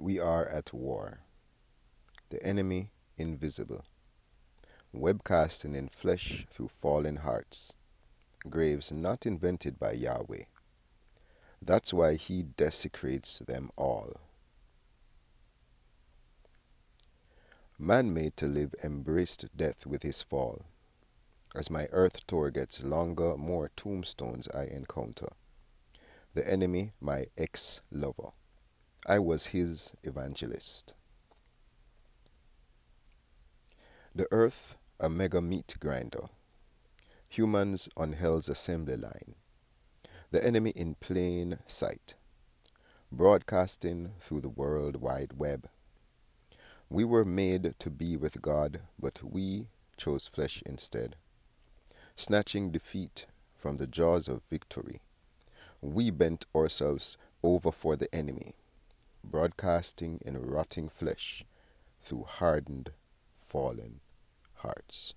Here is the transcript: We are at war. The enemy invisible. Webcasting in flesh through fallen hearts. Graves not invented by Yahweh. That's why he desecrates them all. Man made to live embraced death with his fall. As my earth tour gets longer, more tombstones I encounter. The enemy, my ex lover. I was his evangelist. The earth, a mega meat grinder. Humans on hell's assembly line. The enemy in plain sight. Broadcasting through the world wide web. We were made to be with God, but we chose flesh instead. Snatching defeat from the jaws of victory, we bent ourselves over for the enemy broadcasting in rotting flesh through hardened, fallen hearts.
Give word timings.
We 0.00 0.18
are 0.18 0.48
at 0.48 0.72
war. 0.72 1.20
The 2.30 2.42
enemy 2.42 2.90
invisible. 3.18 3.84
Webcasting 4.96 5.76
in 5.76 5.88
flesh 5.88 6.46
through 6.50 6.68
fallen 6.68 7.16
hearts. 7.16 7.74
Graves 8.48 8.90
not 8.90 9.26
invented 9.26 9.78
by 9.78 9.92
Yahweh. 9.92 10.44
That's 11.60 11.92
why 11.92 12.14
he 12.14 12.42
desecrates 12.42 13.40
them 13.40 13.68
all. 13.76 14.14
Man 17.78 18.14
made 18.14 18.38
to 18.38 18.46
live 18.46 18.74
embraced 18.82 19.54
death 19.54 19.84
with 19.84 20.02
his 20.02 20.22
fall. 20.22 20.62
As 21.54 21.68
my 21.68 21.88
earth 21.92 22.26
tour 22.26 22.50
gets 22.50 22.82
longer, 22.82 23.36
more 23.36 23.70
tombstones 23.76 24.48
I 24.54 24.64
encounter. 24.64 25.28
The 26.32 26.50
enemy, 26.50 26.92
my 27.02 27.26
ex 27.36 27.82
lover. 27.92 28.30
I 29.06 29.18
was 29.18 29.48
his 29.48 29.94
evangelist. 30.02 30.92
The 34.14 34.28
earth, 34.30 34.76
a 34.98 35.08
mega 35.08 35.40
meat 35.40 35.74
grinder. 35.80 36.28
Humans 37.30 37.88
on 37.96 38.12
hell's 38.12 38.50
assembly 38.50 38.96
line. 38.96 39.36
The 40.32 40.44
enemy 40.44 40.70
in 40.76 40.96
plain 40.96 41.60
sight. 41.66 42.14
Broadcasting 43.10 44.12
through 44.20 44.42
the 44.42 44.50
world 44.50 44.96
wide 44.96 45.32
web. 45.38 45.70
We 46.90 47.04
were 47.04 47.24
made 47.24 47.76
to 47.78 47.90
be 47.90 48.18
with 48.18 48.42
God, 48.42 48.80
but 48.98 49.22
we 49.22 49.68
chose 49.96 50.28
flesh 50.28 50.62
instead. 50.66 51.16
Snatching 52.16 52.70
defeat 52.70 53.24
from 53.56 53.78
the 53.78 53.86
jaws 53.86 54.28
of 54.28 54.42
victory, 54.50 55.00
we 55.80 56.10
bent 56.10 56.44
ourselves 56.54 57.16
over 57.42 57.72
for 57.72 57.96
the 57.96 58.14
enemy 58.14 58.54
broadcasting 59.24 60.20
in 60.24 60.40
rotting 60.40 60.88
flesh 60.88 61.44
through 62.00 62.24
hardened, 62.24 62.92
fallen 63.36 64.00
hearts. 64.54 65.08